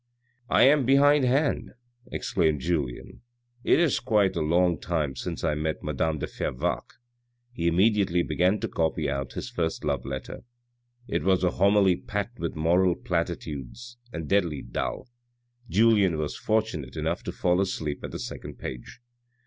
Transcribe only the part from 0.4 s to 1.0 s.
"I am